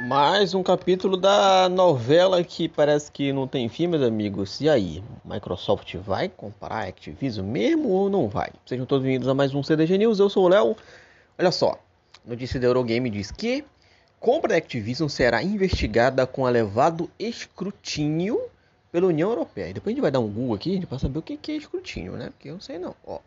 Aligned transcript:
Mais 0.00 0.54
um 0.54 0.62
capítulo 0.62 1.16
da 1.16 1.68
novela 1.68 2.42
que 2.42 2.68
parece 2.68 3.12
que 3.12 3.32
não 3.32 3.46
tem 3.46 3.68
fim, 3.68 3.86
meus 3.86 4.02
amigos. 4.02 4.60
E 4.60 4.68
aí, 4.68 5.04
Microsoft 5.24 5.94
vai 5.98 6.28
comprar 6.28 6.74
a 6.74 6.88
Activision 6.88 7.46
mesmo 7.46 7.88
ou 7.90 8.10
não 8.10 8.28
vai? 8.28 8.50
Sejam 8.66 8.84
todos 8.86 9.04
bem-vindos 9.04 9.28
a 9.28 9.34
mais 9.34 9.54
um 9.54 9.62
CDG 9.62 9.96
News. 9.96 10.18
Eu 10.18 10.28
sou 10.28 10.46
o 10.46 10.48
Léo. 10.48 10.76
Olha 11.38 11.52
só, 11.52 11.78
notícia 12.26 12.58
da 12.58 12.66
Eurogame 12.66 13.08
diz 13.08 13.30
que 13.30 13.64
compra 14.18 14.48
da 14.48 14.56
Activision 14.56 15.08
será 15.08 15.40
investigada 15.44 16.26
com 16.26 16.48
elevado 16.48 17.08
escrutínio 17.16 18.40
pela 18.90 19.06
União 19.06 19.30
Europeia. 19.30 19.72
Depois 19.72 19.92
a 19.92 19.94
gente 19.94 20.02
vai 20.02 20.10
dar 20.10 20.18
um 20.18 20.28
Google 20.28 20.56
aqui 20.56 20.84
para 20.86 20.98
saber 20.98 21.20
o 21.20 21.22
que 21.22 21.38
é 21.52 21.56
escrutínio, 21.56 22.14
né? 22.14 22.30
Porque 22.30 22.48
eu 22.48 22.54
não 22.54 22.60
sei 22.60 22.80
não. 22.80 22.96
Ó. 23.06 23.20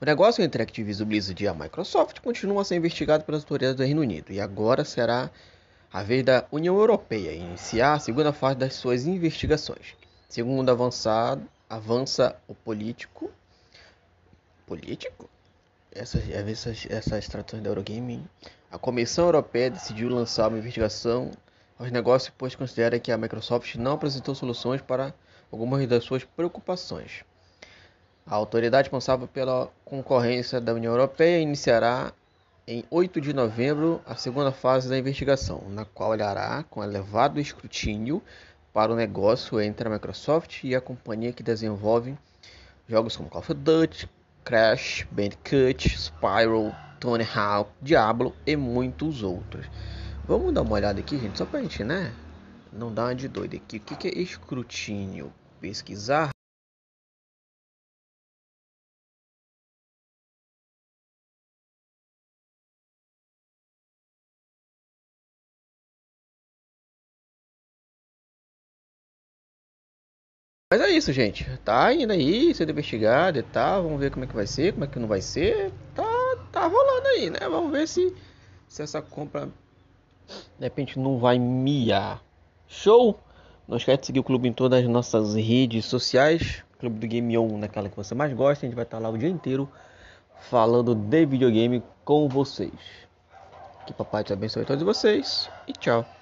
O 0.00 0.04
negócio 0.04 0.44
entre 0.44 0.62
a 0.62 0.64
Activision 0.64 1.08
Blizzard 1.08 1.42
e 1.42 1.48
a 1.48 1.54
Microsoft 1.54 2.20
continua 2.20 2.62
a 2.62 2.64
ser 2.64 2.76
investigado 2.76 3.24
pelas 3.24 3.42
autoridades 3.42 3.76
do 3.76 3.84
Reino 3.84 4.00
Unido 4.00 4.32
e 4.32 4.40
agora 4.40 4.84
será 4.84 5.28
a 5.92 6.02
vez 6.02 6.24
da 6.24 6.46
União 6.50 6.74
Europeia 6.78 7.32
iniciar 7.32 7.94
a 7.94 7.98
segunda 7.98 8.32
fase 8.32 8.56
das 8.56 8.74
suas 8.74 9.06
investigações. 9.06 9.94
Segundo 10.26 10.70
avançado, 10.70 11.46
avança 11.68 12.34
o 12.48 12.54
político. 12.54 13.30
Político? 14.66 15.28
Essas, 15.94 16.22
essas, 16.30 16.86
essas 16.88 17.28
traduções 17.28 17.62
da 17.62 17.68
Eurogame. 17.68 18.24
A 18.70 18.78
Comissão 18.78 19.26
Europeia 19.26 19.70
decidiu 19.70 20.08
lançar 20.08 20.48
uma 20.48 20.56
investigação 20.56 21.30
aos 21.78 21.90
negócios, 21.90 22.32
pois 22.38 22.54
considera 22.54 22.98
que 22.98 23.12
a 23.12 23.18
Microsoft 23.18 23.74
não 23.74 23.92
apresentou 23.92 24.34
soluções 24.34 24.80
para 24.80 25.12
algumas 25.50 25.86
das 25.86 26.04
suas 26.04 26.24
preocupações. 26.24 27.22
A 28.24 28.34
autoridade 28.34 28.86
responsável 28.86 29.28
pela 29.28 29.68
concorrência 29.84 30.58
da 30.58 30.72
União 30.72 30.92
Europeia 30.94 31.38
iniciará 31.42 32.14
em 32.66 32.84
8 32.90 33.20
de 33.20 33.32
novembro 33.32 34.00
a 34.06 34.14
segunda 34.14 34.52
fase 34.52 34.88
da 34.88 34.96
investigação, 34.96 35.64
na 35.68 35.84
qual 35.84 36.10
olhará 36.10 36.64
com 36.70 36.82
elevado 36.82 37.40
escrutínio 37.40 38.22
para 38.72 38.92
o 38.92 38.96
negócio 38.96 39.60
entre 39.60 39.88
a 39.88 39.90
Microsoft 39.90 40.62
e 40.62 40.74
a 40.74 40.80
companhia 40.80 41.32
que 41.32 41.42
desenvolve 41.42 42.16
jogos 42.88 43.16
como 43.16 43.28
Call 43.28 43.40
of 43.40 43.54
Duty, 43.54 44.08
Crash, 44.44 45.06
Bandicoot, 45.10 45.88
Spyro, 45.88 46.72
Tony 47.00 47.26
Hawk, 47.34 47.70
Diablo 47.80 48.34
e 48.46 48.56
muitos 48.56 49.22
outros. 49.22 49.66
Vamos 50.24 50.54
dar 50.54 50.62
uma 50.62 50.74
olhada 50.74 51.00
aqui, 51.00 51.18
gente, 51.18 51.36
só 51.36 51.44
pra 51.44 51.60
gente, 51.60 51.82
né? 51.82 52.14
Não 52.72 52.94
dar 52.94 53.06
uma 53.06 53.14
de 53.14 53.28
doido 53.28 53.56
aqui. 53.56 53.78
O 53.78 53.80
que 53.80 54.08
é 54.08 54.18
escrutínio? 54.18 55.32
Pesquisar 55.60 56.31
Mas 70.72 70.80
é 70.80 70.88
isso, 70.88 71.12
gente. 71.12 71.44
Tá 71.66 71.92
indo 71.92 72.14
aí, 72.14 72.54
sendo 72.54 72.70
investigado 72.70 73.38
e 73.38 73.42
tal. 73.42 73.82
Vamos 73.82 74.00
ver 74.00 74.10
como 74.10 74.24
é 74.24 74.26
que 74.26 74.34
vai 74.34 74.46
ser, 74.46 74.72
como 74.72 74.84
é 74.86 74.86
que 74.86 74.98
não 74.98 75.06
vai 75.06 75.20
ser. 75.20 75.70
Tá, 75.94 76.02
tá 76.50 76.66
rolando 76.66 77.08
aí, 77.08 77.28
né? 77.28 77.40
Vamos 77.42 77.70
ver 77.70 77.86
se, 77.86 78.16
se 78.66 78.80
essa 78.80 79.02
compra 79.02 79.50
de 80.58 80.64
repente 80.64 80.98
não 80.98 81.18
vai 81.18 81.38
miar. 81.38 82.22
Show? 82.66 83.20
Não 83.68 83.76
esquece 83.76 84.00
de 84.00 84.06
seguir 84.06 84.20
o 84.20 84.24
clube 84.24 84.48
em 84.48 84.52
todas 84.54 84.82
as 84.82 84.88
nossas 84.88 85.34
redes 85.34 85.84
sociais. 85.84 86.64
Clube 86.78 86.98
do 86.98 87.06
Game 87.06 87.36
On, 87.36 87.58
naquela 87.58 87.90
que 87.90 87.96
você 87.96 88.14
mais 88.14 88.32
gosta. 88.32 88.64
A 88.64 88.66
gente 88.66 88.74
vai 88.74 88.84
estar 88.84 88.98
lá 88.98 89.10
o 89.10 89.18
dia 89.18 89.28
inteiro 89.28 89.68
falando 90.48 90.94
de 90.94 91.26
videogame 91.26 91.82
com 92.02 92.30
vocês. 92.30 92.72
Que 93.86 93.92
papai 93.92 94.24
te 94.24 94.32
abençoe 94.32 94.62
a 94.62 94.64
todos 94.64 94.82
vocês 94.82 95.50
e 95.68 95.72
tchau. 95.74 96.21